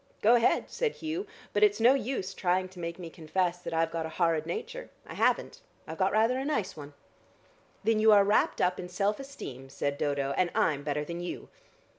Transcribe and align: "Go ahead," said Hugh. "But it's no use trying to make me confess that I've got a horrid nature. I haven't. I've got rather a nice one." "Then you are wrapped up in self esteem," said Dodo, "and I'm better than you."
"Go 0.23 0.33
ahead," 0.33 0.71
said 0.71 0.93
Hugh. 0.93 1.27
"But 1.53 1.61
it's 1.61 1.79
no 1.79 1.93
use 1.93 2.33
trying 2.33 2.69
to 2.69 2.79
make 2.79 2.97
me 2.97 3.11
confess 3.11 3.59
that 3.59 3.71
I've 3.71 3.91
got 3.91 4.07
a 4.07 4.17
horrid 4.17 4.47
nature. 4.47 4.89
I 5.05 5.13
haven't. 5.13 5.61
I've 5.85 5.99
got 5.99 6.11
rather 6.11 6.39
a 6.39 6.43
nice 6.43 6.75
one." 6.75 6.95
"Then 7.83 7.99
you 7.99 8.11
are 8.11 8.23
wrapped 8.23 8.59
up 8.61 8.79
in 8.79 8.89
self 8.89 9.19
esteem," 9.19 9.69
said 9.69 9.99
Dodo, 9.99 10.33
"and 10.35 10.49
I'm 10.55 10.81
better 10.83 11.05
than 11.05 11.19
you." 11.19 11.49